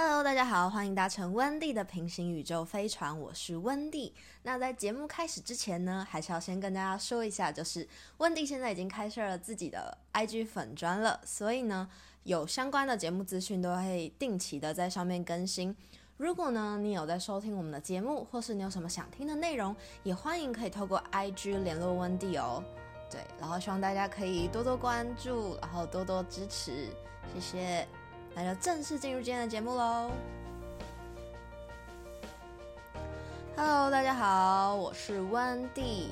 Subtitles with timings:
[0.00, 4.14] Hello，大家好，欢迎搭乘温蒂的平行宇宙飞船，我是温蒂。
[4.44, 7.84] 那在节目开始之前呢，还是要先跟大家说一下，就是
[8.18, 11.90] 温蒂现在已经开设了自己的 IG 粉砖了，所以呢，
[12.22, 15.74] 有相关的节目资讯都会定期的在上面更新。
[16.16, 22.62] 如果呢你有在收听我们的节目，或是你有什么想听的内容，也欢迎可以透过 IG 联络温蒂哦。
[23.10, 26.86] 对，然后希望大家可以多多关注，然后多多支持，
[27.34, 27.88] 谢谢。
[28.40, 30.12] 那就正式进入今天的节目喽。
[33.56, 36.08] Hello，大家好，我是温蒂。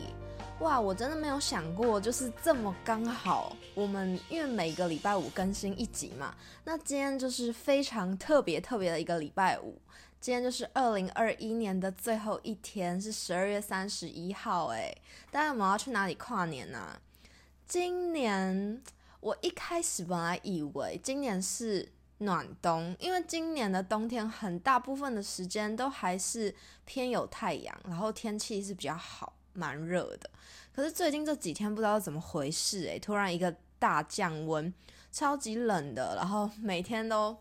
[0.59, 9.81] 哇，我真的没有想过，就是这么刚好，我们因为每个礼拜五更新一集嘛，那今天就是非常特别特别的一个礼拜五。
[10.21, 14.67] 今天就是二零二一年的最后一天，是十二月三十一号。
[14.73, 14.93] 哎，
[15.31, 17.01] 大家有没有要去哪里跨年呢？
[17.69, 18.83] 今年
[19.21, 21.89] 我一开始本来以为今年是。
[22.19, 30.31] 暖冬，因为今年的冬天很大部分的时间都还是偏有太阳，然后天气是比较好，蛮热的。
[30.75, 34.73] 可是最近这几天不知道怎么回事，诶，突然一个大降温，
[35.13, 37.37] 超级冷的，然后每天都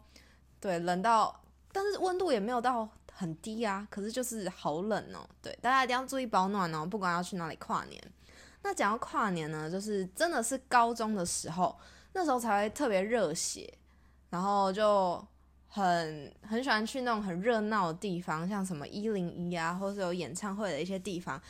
[0.59, 5.25] 对冷到，但是温度也没有到很低啊，可是就是好冷哦。
[5.41, 8.01] 对，大家一定要注意保暖哦，不管要去哪里跨年。
[8.61, 11.77] 那讲到跨年呢，就是真的是高中的时候，
[12.13, 13.73] 那时候才会特别热血。
[14.35, 15.25] 然后就
[15.69, 21.41] 很很喜欢去那种很热闹的地方，像什么一零一啊，或是有演唱会的一些地方，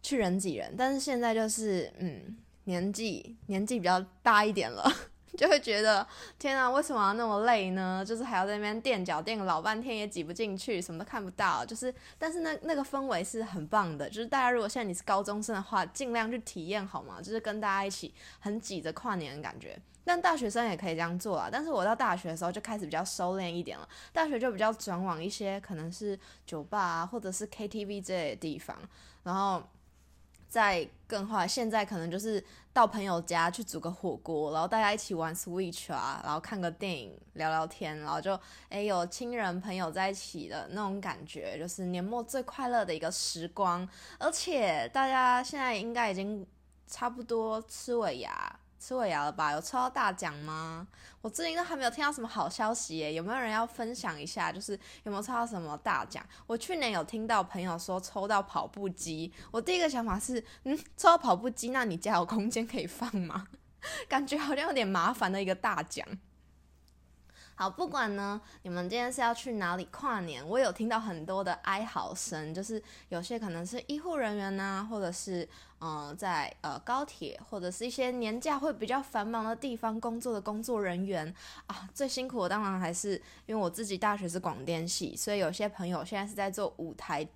[0.00, 0.72] 去人挤人。
[0.78, 4.88] 但是现在就是，嗯，年纪年纪比较大一点了。
[5.36, 6.06] 就会觉得
[6.38, 8.04] 天啊，为什么要那么累呢？
[8.04, 11.64] 就是还要在那边垫脚垫老半天也挤不进去，什么都看不到。
[11.64, 14.08] 就是，但是那那个氛围是很棒的。
[14.08, 17.20] 就是大家如果现在你是高中生的话，尽量去体验好吗？
[17.20, 19.78] 就是跟大家一起很挤着跨年的感觉。
[20.04, 21.48] 但大学生也可以这样做啊。
[21.52, 28.76] 但是我到大学的时候就开始比较收敛一点了，大学就比较转往一些可能是酒吧啊，或者是 KTV 这类的地方，
[29.22, 29.62] 然后。
[30.50, 32.42] 再更坏，现在可能就是
[32.78, 43.86] 到朋友家去煮个火锅，然后大家一起玩 Switch 啊，然后看个电影，聊聊天，然后就诶有亲人朋友在一起的那种感觉，就是年末最快乐的一个时光。
[44.20, 46.46] 而且大家现在应该已经
[46.86, 48.60] 差不多吃尾牙。
[48.78, 49.52] 吃尾牙了吧？
[49.52, 50.86] 有抽到大奖吗？
[51.20, 54.52] 我最近都还没有听到什么好消息耶，有没有人要分享一下？
[54.52, 54.72] 就是
[55.02, 56.24] 有没有抽到什么大奖？
[56.46, 63.48] 我去年有听到朋友说抽到跑步机，我第一个想法是，嗯，抽到跑步机，那你家有空间可以放吗？
[64.08, 66.06] 感觉好像有点麻烦的一个大奖。
[67.58, 70.48] 好，不管呢，你们今天是要去哪里跨年？
[70.48, 75.46] 我有听到很多的哀嚎声，就是有些可能是医护人员呐，或者是
[75.80, 81.34] 嗯，在呃高铁或者是一些年假会比较繁忙的地方工作的工作人员
[81.66, 81.88] 啊。
[81.92, 87.26] 最辛苦的当然还是因为我自己大学是广电系，所以有些朋友现在是在做舞台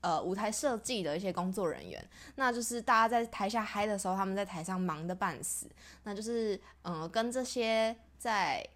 [0.00, 2.02] 呃舞台设计的一些工作人员，
[2.36, 5.66] 那就是大家在台下嗨的时候，他们在台上忙得半死，
[6.04, 8.66] 那就是嗯跟这些在。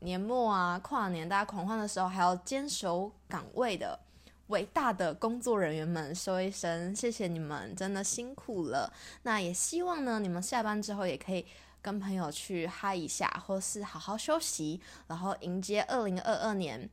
[0.00, 3.98] 年末啊，跨年，大家狂欢的时候，还要坚守岗位的
[4.46, 8.92] 伟大的工作人员们，说一声谢谢你们，真的辛苦了。
[9.22, 11.44] 那也希望呢，你们下班之后也可以
[11.82, 16.88] 跟朋友去嗨一下，或是好好休息，然后迎接二零二二年。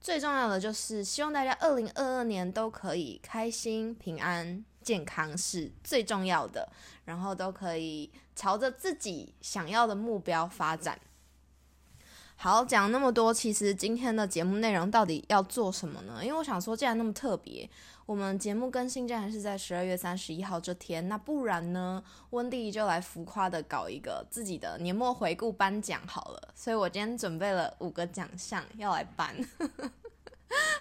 [0.00, 6.70] 最重要的就是希望大家二零二二年都可以开心、平安、健康是最重要的，
[7.04, 10.98] 然后都可以朝着自己想要的目标发展。
[12.42, 16.24] 好，讲那么多，其实今天的节目内容到底要做什么呢？
[16.24, 17.68] 因为我想说，既然那么特别，
[18.06, 26.48] 我们节目更新竟然是在十二月三十一号这天，那不然呢，温蒂就来浮夸的搞一个自己的年末回顾颁奖好了。
[26.54, 29.36] 所以我今天准备了五个奖项要来颁，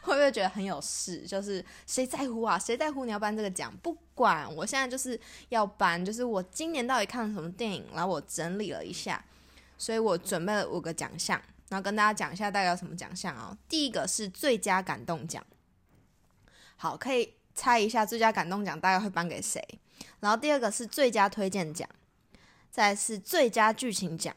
[0.02, 1.24] 会不会觉得很有事？
[1.28, 2.58] 就是谁在乎啊？
[2.58, 3.70] 谁在乎你要颁这个奖？
[3.84, 5.20] 不管，我现在就是
[5.50, 9.22] 要颁，就是我今年到底看了什么电影，然后我整理了一下。
[9.80, 13.58] 所以我准备了五个奖项，然后跟大家讲一下大概有什么奖项哦。
[13.68, 15.44] 第一个是最佳感动奖，
[16.76, 19.60] 好，可以猜一下最佳感动奖大概会颁给谁。
[20.20, 21.90] 然后第二个是最佳推荐奖，
[22.70, 24.36] 再是最佳剧情奖，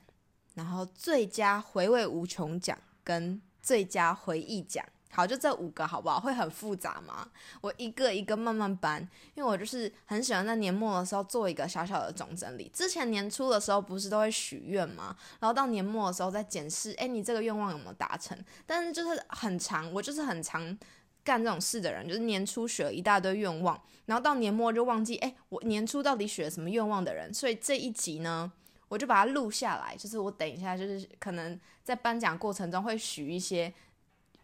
[0.55, 4.85] 然后最佳回味无穷奖跟最佳回忆奖。
[5.15, 6.19] 好，就这五个好不好？
[6.19, 7.29] 会很复杂吗？
[7.61, 12.71] 我一个一个慢慢搬，因为我就是很喜欢在年末的时候做一个小小的总整理。
[12.73, 15.15] 之前年初的时候不是都会许愿吗？
[15.39, 18.35] 然后到年末的时候再检视，哎，你这个愿望有没有达成？
[18.65, 20.79] 但是就是很长，我就是很长
[21.23, 27.33] 干这种事的人，就是年初许了一大堆愿望，然后到年末就忘记，哎，我年初到底许了什么愿望的人。
[27.35, 28.51] 所以这一集呢，
[28.89, 33.71] 我就把它录下来，就是我等一下就是可能在颁奖过程中会许一些。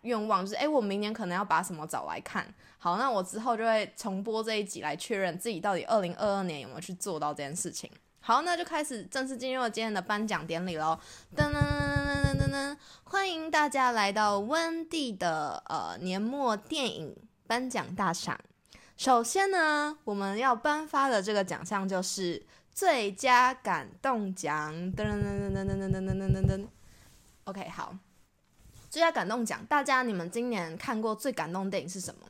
[0.08, 2.44] 愿望，就是哎，我明年可能要把什么找来看。
[2.78, 7.88] 好，那我之后就会重播这一集来确认自己到底二零二二年有没有去做到这件事情。
[8.20, 10.98] 好，那就开始正式进入今天的颁奖典礼喽！
[11.36, 17.16] 噔噔噔噔噔噔噔，欢迎大家来到温蒂的呃年末电影
[17.46, 18.38] 颁奖大赏。
[18.96, 24.74] 首先呢，我们要颁发的这个奖项就是最佳感动奖。
[24.92, 26.66] 噔噔噔噔噔噔噔噔噔噔。
[27.44, 27.96] OK，好，
[28.90, 32.22] 最佳感动奖，大家你们今年看过最感动电影是什么？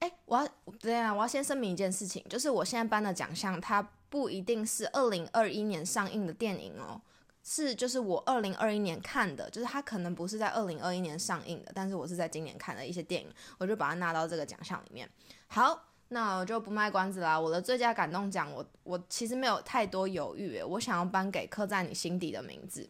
[0.00, 0.48] 哎，我要
[0.78, 3.86] 对啊，我要先声明一件事情，就是我现在颁的奖项它。
[4.10, 7.00] 不一定是二零二一年上映的电影哦，
[7.44, 15.08] 是就是我二零二一年看的，就是它可能不是在二零二一年上映的，但是我是在今年看的一些电影，我就把它纳到这个奖项里面。
[15.46, 17.38] 好，那我就不卖关子啦。
[17.38, 22.82] 我的最佳感动奖，我我其实没有太多犹豫，我想要颁给《刻在你心底的名字》。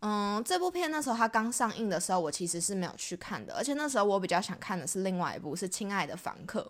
[0.00, 6.60] 嗯，这部片那时候它刚上映的时候，我其实是没有去看的，而且那时候我比较想看的是另外一部，是《亲爱的房客》。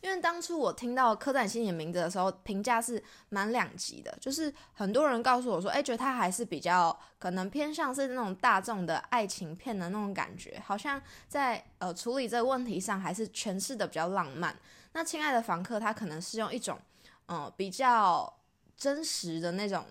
[0.00, 14.56] 因为当初我听到刻在你心里的名字的时候，评价是蛮两极的，就是很多人告诉我说，哎，觉得它还是比较可能偏向是那种大众的爱情片的那种感觉，好像在呃处理这个问题上还是诠释的比较浪漫。
[14.92, 16.78] 那亲爱的房客，他可能是用一种
[17.26, 18.32] 嗯比较
[18.76, 19.84] 真实的那种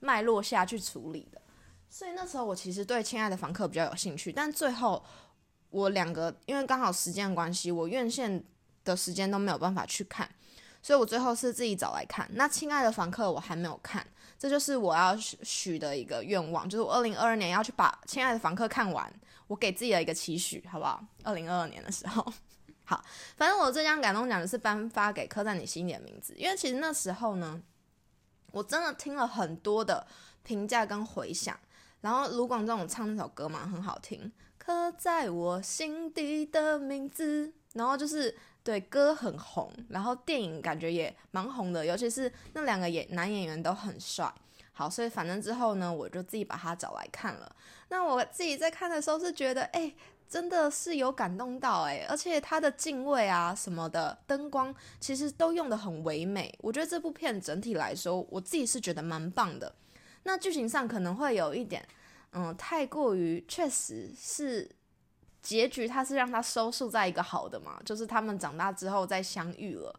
[0.00, 1.40] 脉络下去处理的，
[1.88, 5.04] 所以那时候我其实对亲爱的房客比较有兴趣，但最后
[5.70, 8.44] 我两个因为刚好时间关系，我院线。
[8.86, 10.30] 的时间都没有办法去看，
[10.80, 12.24] 所以我最后是自己找来看。
[12.34, 14.06] 那亲爱的房客我还没有看，
[14.38, 19.12] 这就是我要许的一个愿望，就是我二零二二年要去把亲爱的房客看完，
[19.48, 21.04] 我给自己的一个期许，好不好？
[21.24, 22.24] 二零二二年的时候，
[22.86, 23.04] 好，
[23.36, 27.60] 反正我这张感动奖是颁发给刻在你心里的名字，因为其实那时候呢，
[28.52, 30.06] 我真的听了很多的
[30.42, 31.58] 评价跟回响，
[32.00, 38.36] 然后卢广仲唱那首歌嘛，很好听，刻在我心底的名字，然后就是。
[38.66, 44.28] 对，歌很红，然后电影感觉也蛮红的，尤其是那两个演男演员都很帅。
[44.72, 47.54] 好，所以反正之后呢，我就自己把它找来看了。
[47.90, 49.94] 那我自己在看的时候是觉得，哎，
[50.28, 56.52] 真的是有感动到，哎，而且它的镜位啊什么的，灯光其实都用的很唯美。
[56.60, 59.74] 我觉得这部片整体来说，我自己是觉得蛮棒的。
[60.24, 61.86] 那剧情上可能会有一点，
[62.32, 64.70] 嗯，太过于，确实是。
[65.42, 69.94] 结局它是让他收束在一个好的嘛，就是他们长大之后再相遇了，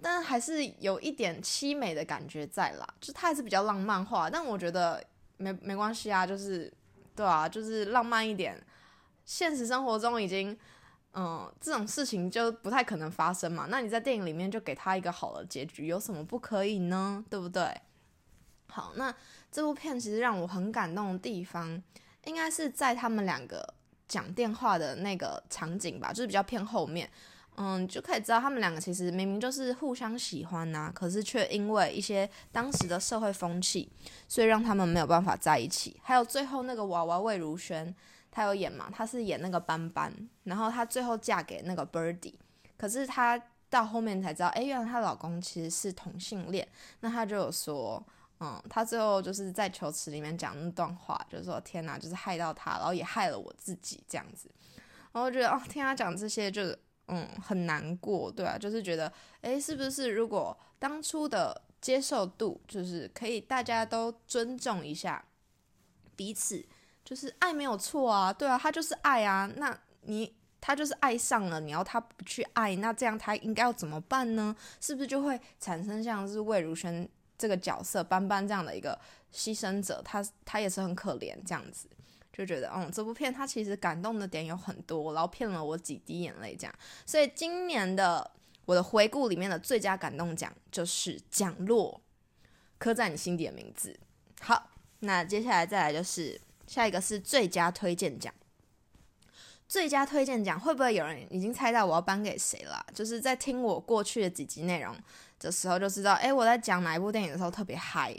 [0.00, 5.04] 但还是有一点凄美的感觉在啦，就它还是比较浪漫化，但我觉得
[5.36, 6.72] 没没关系啊，就是
[7.14, 8.58] 对啊，就是浪漫一点，
[9.30, 10.58] 现实生活中已经
[11.12, 17.24] 嗯这种事情就不太可能发生嘛，那你在电影里面就给他一个好的结局，有什么不可以呢？
[17.30, 17.80] 对不对？
[18.66, 19.14] 好，那
[19.52, 21.80] 这部片其实让我很感动的地方，
[22.24, 23.74] 应该是在他们两个。
[24.08, 27.08] 讲电话的那个场景吧，就是比较偏后面，
[27.54, 33.88] 嗯，就可以知道他们两个其实明明就是互相喜欢呐，可是却因为一些当时的社会风气，
[34.26, 36.00] 所以让他们没有办法在一起。
[36.02, 37.94] 还有最后那个娃娃魏如萱，
[38.30, 38.90] 她有演嘛？
[38.92, 40.12] 她是演那个斑斑，
[40.44, 42.34] 然后她最后嫁给那个 Birdy，
[42.76, 46.66] 可是她到后面才知道，哎，原来她老公其实是同性恋。
[47.00, 48.04] 那她就有说。
[48.42, 54.50] 嗯，他最后就是在球池里面讲那段话，就是说天哪，就是害到他，然后也害了我自己这样子。
[55.12, 56.74] 然后觉得哦，听他讲这些，就
[57.08, 65.22] 嗯很难过，对啊，就是觉得诶，是不是如果当初的接受度，就是可以大家都尊重一下
[66.16, 66.64] 彼此，
[67.10, 74.54] 就是爱没有错啊，对啊，他就是爱啊，那你他就是爱上了，你要他不去爱，那这样他应该要怎么办呢？
[74.80, 77.08] 是不是就会产生像是魏如萱？
[77.36, 78.96] 这个角色斑斑这样的一个
[79.34, 81.88] 牺牲者，他他也是很可怜，这样子
[82.32, 86.74] 就觉得，嗯，这部片他其实感动的点有很多，然后骗了我几滴眼泪，这样。
[87.04, 88.30] 所以今年的
[88.66, 92.00] 我的回顾里面的最佳感动奖就是奖落
[92.78, 93.98] 刻在你心底的名字。
[94.40, 96.38] 好，那接下来再来就是
[96.70, 98.32] 下一个是最佳推荐奖。
[99.68, 102.86] 最佳推荐奖会不会有人已经猜到我要颁给谁了？
[102.94, 104.96] 就是在听我过去的几集内容。
[105.40, 108.14] 的时候就知道，哎，我在讲哪一部电影的时候特别嗨，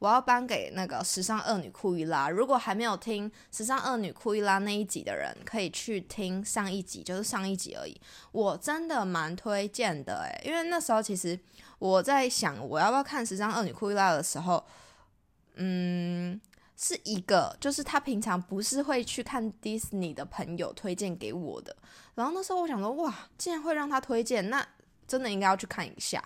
[0.00, 2.28] 我要颁给那个《时尚恶女库伊拉》。
[2.30, 8.00] 如果还没有听《时尚恶女库伊拉》那一集的人，可以去听上一集，就是上一集而已。
[8.32, 11.38] 我真的蛮推荐的，诶，因为那时候其实
[11.78, 14.64] 我在想我要不要看《时尚恶女库伊拉》的时候，
[15.56, 16.40] 嗯，
[16.76, 21.74] 是一个就是他平常不是会去看迪士尼的朋友推荐给我的。
[22.14, 24.66] 然后那时候我想说，哇，竟然会让他推荐，那。
[25.08, 26.20] 真的应该要去看一下，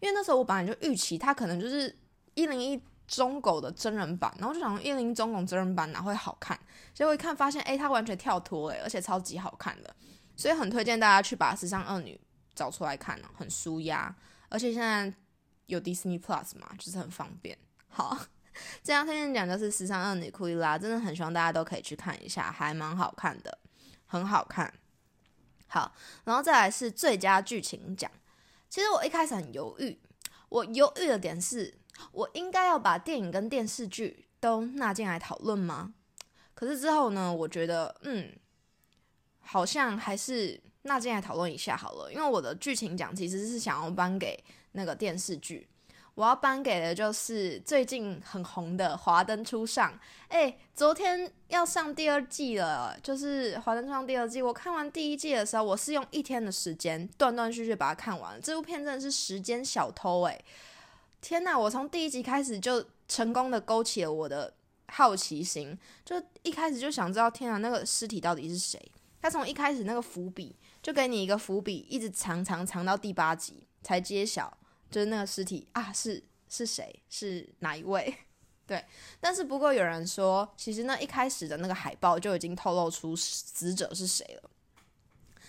[0.00, 1.96] 因为那时候我本来就预期他可能就是
[2.34, 6.58] 一零一中狗的真人版，然后就想一零一中狗真人版哪会好看？
[6.92, 9.94] 结果一看发现，哎，他完全跳脱哎，而且超级好看的，
[10.34, 12.16] 所以很推荐大家去把《时尚恶女》
[12.56, 14.12] 找出来看呢，很舒压，
[14.48, 15.14] 而且现在
[15.66, 17.56] 有 Disney Plus 嘛，就是很方便。
[17.86, 18.18] 好，
[18.82, 23.58] 这张推荐讲就是《时尚恶女》库伊拉，真的很希望大家都可以去看一下，还蛮好看的，
[24.06, 24.72] 很好看。
[25.66, 25.92] 好，
[26.24, 28.10] 然后再来是最佳剧情奖。
[28.70, 29.98] 其实我一开始很犹豫，
[30.48, 31.78] 我犹豫的点是，
[32.12, 35.94] 我应该要把电影跟电视剧都纳进来讨论吗？
[36.54, 38.32] 可是之后呢，我觉得，嗯，
[39.40, 45.68] 好像还是纳进来讨论一下好了，因为我的剧情奖其实是想要颁给那个电视剧。
[46.14, 49.92] 我要颁给的就是最近很红的《华灯初上》。
[50.28, 54.40] 哎，昨天要上第二季了，就是《华灯初上》第二季。
[54.40, 58.40] 我看完第一季的时候，我是用一天的时间断断续续把它看完。
[58.40, 60.40] 这部片真的是时间小偷哎！
[61.20, 64.54] 天哪，我从第一集开始就成功的勾起了我的
[64.86, 68.80] 好奇心，就一开始就想知道，天啊，那个尸体到底是谁？
[69.20, 74.56] 他从一开始那个伏笔就给你一个伏笔，一直藏藏藏到第八集才揭晓。
[74.94, 77.02] 就是那个尸体啊，是是谁？
[77.10, 78.16] 是哪一位？
[78.64, 78.84] 对，
[79.18, 84.48] 但是不过有人说，其实那一开始的那个海报就已经透露出死者是谁了。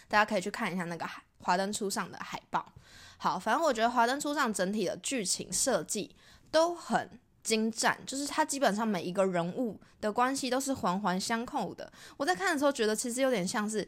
[0.08, 1.06] 大家可以去看一下那个
[1.42, 2.74] 《华灯初上》的海报。
[3.18, 6.16] 好，反正我觉得《华灯初上》整体的剧情设计
[6.50, 11.94] 都很精湛，就是它基本上每一个人物的关系都是环环相扣的。
[12.18, 13.88] 我在看的时候觉得，其实有点像是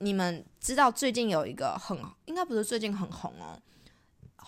[0.00, 3.58] 你们知道最近有一个很，应该不是最近很红哦。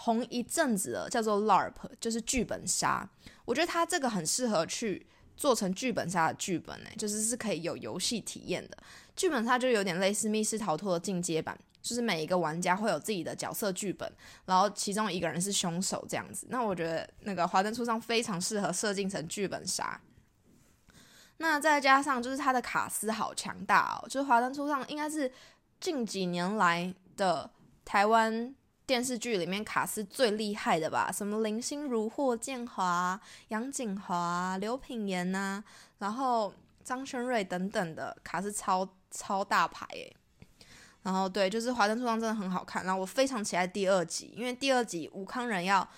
[0.02, 3.06] 红一阵子了，叫做 LARP，就是剧本杀。
[3.44, 8.78] 我觉得它这个很适合去做成剧本杀的剧本，诶，就是是可以有游戏体验的。
[9.14, 14.10] 剧本杀就有点类似密室逃脱的进阶版，就是每一个玩家会有自己的角色剧本，
[14.46, 16.46] 然后其中一个人是凶手这样子。
[16.48, 20.00] 那我觉得那个华灯初上非常适合设计成剧本杀。
[21.36, 25.30] 那再加上就是它的卡斯好强大哦，就是华灯初上应该是
[25.78, 27.50] 近几年来的
[27.84, 28.54] 台湾。
[28.90, 35.62] 电视剧里面卡斯最厉害的吧，什么林心如、霍建华、杨谨华、刘品言呐，
[35.98, 40.12] 然后张轩瑞等等的卡斯超超大牌诶。
[41.04, 45.88] 然后对，就是《华灯初上》真的很好看，然后我非常期待第二集，因为第二集吴康仁要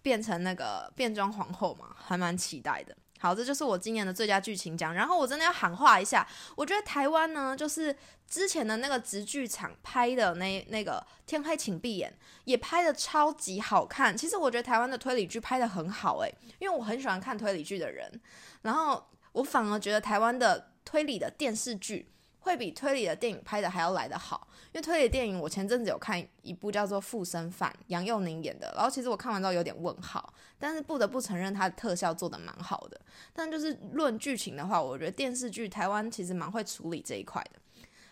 [0.00, 2.96] 变成那个变装皇后嘛，还蛮期待的。
[3.18, 4.94] 好，这就是我今年的最佳剧情奖。
[4.94, 7.94] 然后我真的要喊话一下，我觉得台湾呢，就是
[8.28, 12.10] 之前的那个直剧场拍的那那个《天黑请闭眼》，
[12.44, 14.16] 也拍的超级好看。
[14.16, 18.20] 其实我觉得台湾的推理剧拍的很好，诶，因为我很喜欢看推理剧的人。
[18.62, 22.08] 然后我反而觉得台湾的推理的电视剧。
[22.46, 33.00] 会比推理的电影拍的还要来得好，因为推理电影我前阵子有看一部叫做《附身犯》，杨佑宁演的，然后其实我看完之后有点问号，但是不得不承认它的特效做的蛮好的。
[33.32, 37.58] 但就是论剧情的话，我觉得电视剧台湾其实蛮会处理这一块的。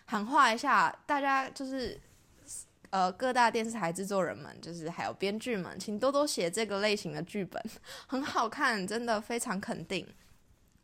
[0.03, 1.97] 喊话一下大家，就是
[2.89, 7.63] 呃各大电视台制作人们，就是还有编剧们，请多多写这个类型的剧本，
[8.05, 10.05] 很好看，真的非常肯定。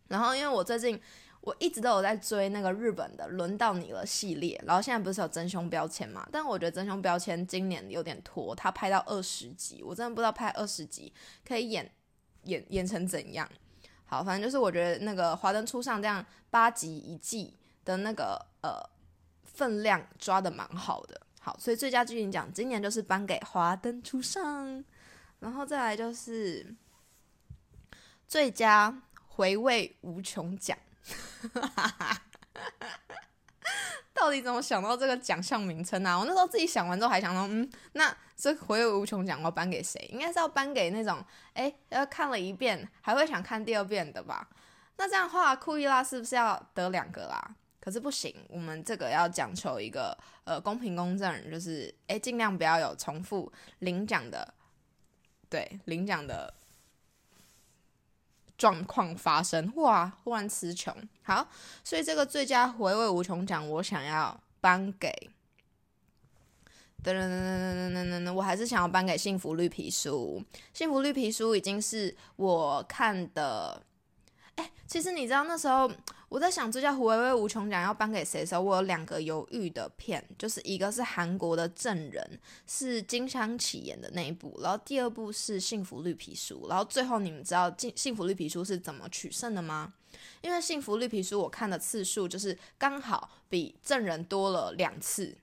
[0.07, 0.97] 然后因为我最近。
[1.41, 6.27] 我一直都有在追那个日本的《轮到你了》系列，然后现在不是有真凶标签嘛？
[6.31, 11.11] 但我觉得真凶标签今年有点拖，他拍到二十集，我真的不知道拍二十集
[11.43, 11.91] 可以演
[12.43, 13.49] 演演成怎样。
[14.05, 18.79] 好，反正就是我觉得那个《华灯初上》这样八集一季的那个呃
[19.43, 21.19] 分量抓的蛮好的。
[21.39, 24.67] 好，所以最佳剧情奖今年就是颁给《华灯初上》，
[25.39, 26.75] 然后再来就是
[28.27, 30.77] 最佳回味无穷奖。
[31.53, 32.21] 哈哈哈
[34.13, 36.19] 到底怎么想到这个奖项名称呢？
[36.19, 39.99] 我那时候自己想完之后还想说，嗯，那这回味无穷奖我颁给谁？
[40.11, 44.47] 应该是要颁给那种，哎，要看了一遍还会想看第二遍的吧？
[44.97, 47.55] 那这样的话，库伊拉是不是要得两个啦？
[47.79, 54.53] 可是不行，我们这个要讲求一个呃公平公正，就是哎尽量不要有重复领奖的，
[55.49, 56.53] 对，领奖的。
[58.61, 60.95] 状况发生，哇，忽然词穷。
[61.23, 61.47] 好，
[61.83, 65.09] 所以这个最佳回味无穷奖，我想要颁给。
[67.03, 70.43] 噔噔噔噔噔噔噔，我还是想要颁给《幸福绿皮书》。
[70.77, 73.81] 《幸福绿皮书》已经是我看的。
[74.61, 75.91] 哎，其实你知道那时候
[76.29, 89.93] 我在想最佳回味无穷奖要颁给谁的时候，我有两个犹豫的片，就是一个是韩国的证人，是金湘起演的那一部，然后第二部是幸福绿皮书，然后最后你们知道幸幸福绿皮书是怎么取胜的吗？
[90.41, 95.35] 因为幸福绿皮书我看的次数就是刚好比证人多了两次，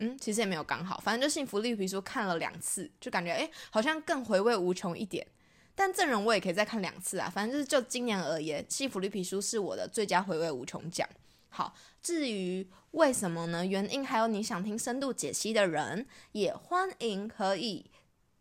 [0.00, 5.26] 嗯，其实也没有刚好，反正就幸福绿皮书看了两次，就感觉哎好像更回味无穷一点。
[5.74, 7.28] 但证人我也可以再看两次啊。
[7.28, 11.08] 反正就是就今年而言，《幸福绿皮书》是我的最佳回味无穷奖。
[11.48, 13.66] 好，至于为什么呢？
[13.66, 17.90] 原因还有你想听深度解析的人，也欢迎可以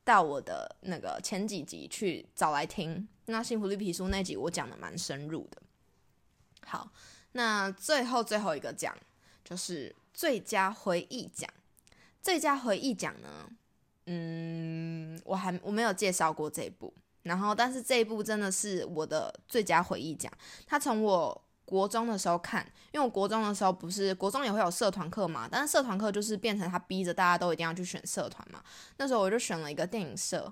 [0.03, 3.07] 到我的那个前几集去找来听。
[3.25, 5.61] 那《幸福绿皮书》那集我讲的蛮深入的。
[6.65, 6.91] 好，
[7.31, 8.95] 那最后最后一个奖
[9.43, 11.49] 就是最佳回忆奖。
[12.21, 13.49] 最佳回忆奖呢，
[14.05, 20.31] 嗯，我还我没有介绍过这部，然后但是这一部真的是我的最佳回忆奖。
[20.65, 28.61] 他从我国中的时候看，因为我国中的时候不是国中也会有社团课嘛，但是社团课就是变成他逼着大家都一定要去选社团嘛。
[28.97, 30.51] 那时候我就选了一个电影社，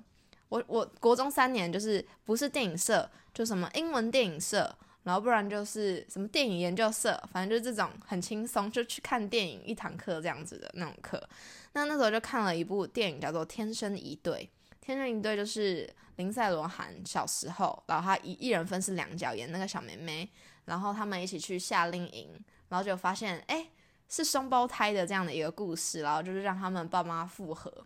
[0.49, 11.27] 我我国中三年就是不是电影社，就什么英文电影社，然后不然就是什么电影研究社，反正就是这种很轻松，就去看电影一堂课这样子的那种课。
[11.73, 14.33] 那那时候就看了一部电影叫做《天生一对》，
[14.87, 20.29] 《天生一对》就是林赛罗韩小时候，然后他一一人分饰两角演那个小妹妹。
[20.63, 22.29] 然后他们一起去夏令营，
[22.69, 23.69] 然后就发现，哎，
[24.07, 27.85] 是双胞胎的这样的一个故事，然后就是让他们爸妈复合。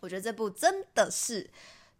[0.00, 1.50] 我觉得这部真的是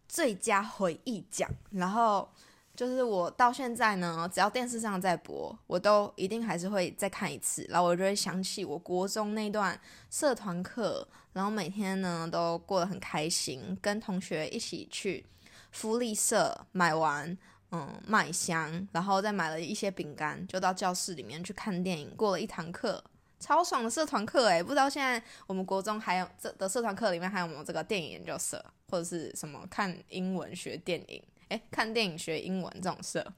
[0.07, 1.49] 最佳回忆奖。
[1.71, 2.31] 然后
[2.79, 9.77] 就是我到现在呢，只要电视上在播，我都一定还是会再看一次，然后我就会想起我国中那段
[10.09, 15.25] 社团课，然后每天呢都过得很开心，跟同学一起去
[15.71, 17.37] 福利社买完。
[17.71, 23.03] 嗯，麦香，然后再买了一些饼干，就到教室里面去看电影，过了一堂课，
[23.41, 31.21] 超爽的社团课诶，不知道现在我们国中还有这的社团课里面还有没有这个电影研究社，或者是什么看英文学电影？
[31.49, 33.33] 诶，看电影学英文这种社，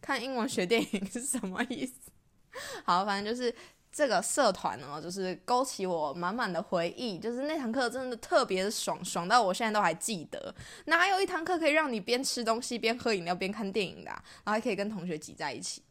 [0.00, 2.10] 看英文学电影是什么意思？
[2.84, 3.54] 好，反正就是。
[3.92, 10.54] 这个社团呢，就是勾起我满满的回忆，就是那堂课真的特别爽，爽到我现在都还记得。
[10.84, 15.82] 哪有一堂课可以让你边吃东西边喝饮料边看电影的，然后还可以跟同学挤在一起？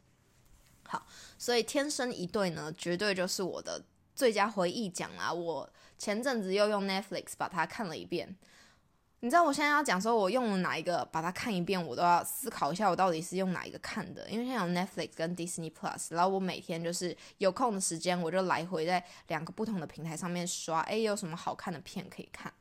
[0.84, 1.04] 好，
[1.36, 5.32] 所以天生一对呢，绝对就是我的最佳回忆奖啦。
[5.32, 8.36] 我前阵子又用 Netflix 把它看了一遍。
[9.20, 14.28] 你知道我现在要讲说，我用了哪一个把它看一遍，我都要思考一下，我到底是用哪一个看的。
[14.30, 22.52] 因为现在有 Netflix 跟 Disney Plus，然后我每天就是有空的时间，我就来回在两个不同的平台上面刷，哎，有什么好看的片可以看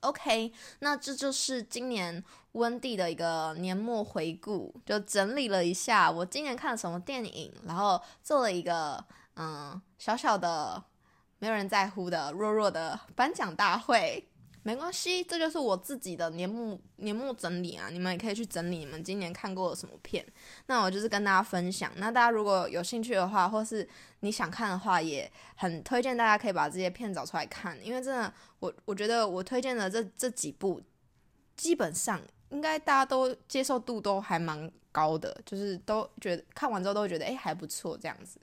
[0.00, 2.22] ？OK，那这就是今年
[2.52, 9.02] 温蒂的一个年末回顾，就整理了一下我今年看了什么电影，然后做了一个
[9.36, 10.82] 嗯小小的
[11.38, 14.28] 没有人在乎的弱弱的颁奖大会。
[14.68, 20.22] 没关系，这就是我自己的年末年末整理啊，你们也可以去整理你们今年看过的什么片。
[20.66, 21.90] 那我就是跟大家分享。
[21.96, 23.88] 那大家如果有兴趣的话，或是
[24.20, 27.82] 你想看的话，也很推荐大家可以把这些片找出来看。
[27.82, 30.82] 因为真的，我我觉得我推荐的这这几部，
[31.56, 38.38] 基本上应该大家都接受度都还蛮高的，就是都觉得看完之后都会觉得哎还不错这样子。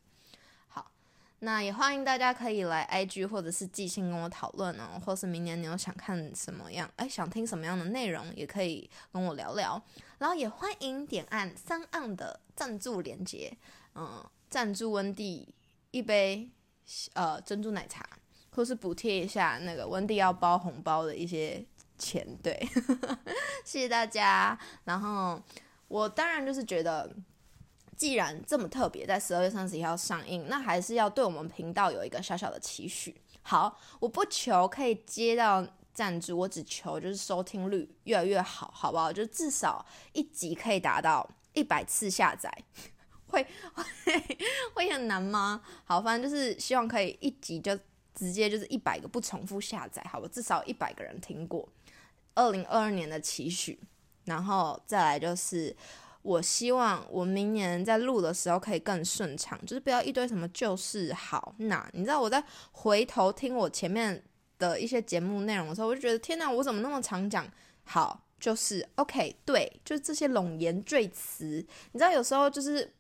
[1.40, 9.80] 那也欢迎大家可以来 IG 或者是寄信跟我讨论哦，或是明年你有想看什么样，哎，想听什么样的内容，也可以跟我聊聊。
[10.18, 13.56] 然后也欢迎点按三岸的赞助连接，
[13.94, 15.54] 嗯，赞助温蒂
[15.92, 16.50] 一杯
[17.14, 18.04] 呃珍珠奶茶，
[18.52, 21.64] 或是补贴一下那个温蒂要包红包的一些
[21.98, 22.58] 钱，对，
[23.66, 24.58] 谢谢大家。
[24.86, 25.40] 然后
[25.90, 27.14] 我当然就是觉得。
[27.96, 33.16] 既然这么特别，在十二月三十一号上映，那还是要对我们频道有一个小小的期许。
[33.42, 39.14] 好，我不求可以接到赞助，我只求就是收听率越来越好，好不好？
[39.14, 42.52] 就至少一集可以达到一百次下载，
[43.28, 43.84] 会会
[44.74, 45.62] 会很难吗？
[45.86, 47.78] 好，反正就是希望可以一集就
[48.14, 50.28] 直接就是一百个不重复下载，好吧？
[50.32, 51.70] 至少一百个人听过。
[52.34, 53.80] 二零二二年的期许，
[54.26, 55.74] 然后再来就是。
[56.26, 61.54] 我希望我明年在录的时候可以更顺畅，就是不要一堆什么就是好。
[61.60, 64.24] 那你知道我在回头听我前面
[64.58, 67.48] 的一些节目内容的时候，我就觉得天哪，我怎么那么常讲
[67.84, 71.64] 好就是 OK 对，就是这些冗言赘词。
[71.92, 72.92] 你知道有时候就是，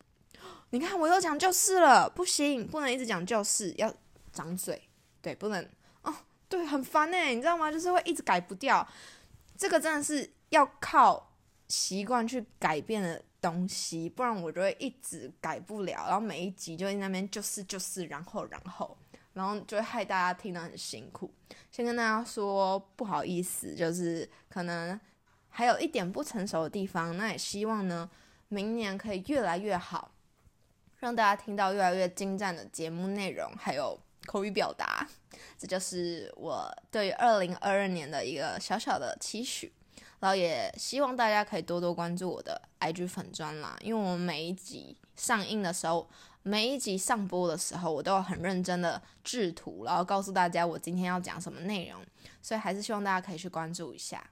[0.69, 3.91] 你看我又讲就是了，不行，不能一直讲就是，要
[4.31, 4.79] 长嘴，
[5.23, 5.67] 对，不能
[6.03, 6.13] 哦，
[6.47, 7.71] 对，很烦哎，你知道吗？
[7.71, 8.87] 就是会一直改不掉，
[9.57, 11.31] 这个真的是要靠。
[11.67, 16.05] 习惯去改变的东西，不然我就会一直改不了。
[16.07, 18.97] 然后每一集就在那边就是就是，然后然后
[19.33, 21.31] 然后就会害大家听得很辛苦。
[21.71, 24.99] 先跟大家说不好意思，就是可能
[25.49, 27.15] 还有一点不成熟的地方。
[27.17, 28.09] 那也希望呢，
[28.47, 30.11] 明年可以越来越好，
[30.99, 35.07] 让大家听到越来越精湛的节目内容，还有口语表达。
[35.57, 39.73] 这就是我对二零二二年的一个小小的期许。
[40.19, 46.09] 然后也希望大家可以多多关注我的 IG 粉砖啦，因为我们每一集上映的时候，
[46.43, 52.01] 每一集上播的时候，我都有很认真的制图，然后告诉大家我今天要讲什么内容，
[52.41, 54.23] 所以还是希望大家可以去关注一下。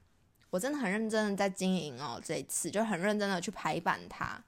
[0.49, 4.39] 我真的很认真的在经营哦，这一次就很认真的去排版它。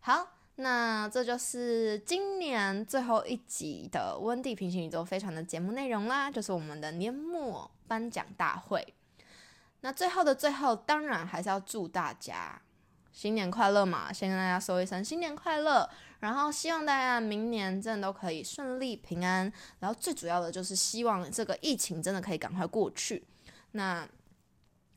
[0.00, 8.94] 好，那这就是今年最后一集的温蒂平行宇宙飞船的节目内容啦，就是我们的年末颁奖大会。
[9.80, 12.60] 那最后的最后，当然还是要祝大家
[13.12, 14.12] 新年快乐嘛！
[14.12, 15.88] 先跟大家说一声新年快乐，
[16.20, 19.52] 然后希望大家明年真的都可以顺利平安。
[19.78, 23.24] 然后最主要的就是希望这个疫情真的可以赶快过去。
[23.72, 24.06] 那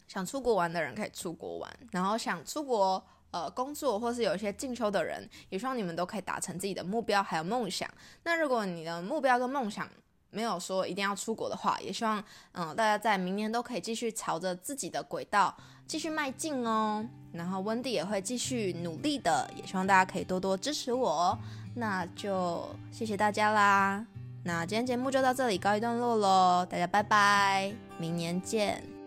[0.07, 7.89] 想出国玩的人可以出国玩，然后想出国呃工作或是有一些进修的人，也希望你们都可以达成自己的目标还有梦想。
[8.23, 9.89] 那如果你的目标跟梦想，
[10.31, 17.05] 没有说一定要出国的话，也希望嗯大家在明年都可以继续朝着自己的轨道继续迈进哦。
[17.33, 21.37] 然后温蒂也会继续努力的，也希望大家可以多多支持我。
[21.75, 24.05] 那就谢谢大家啦。
[24.43, 29.00] 那今天节目就到这里告一段落喽，大家拜拜，明年见。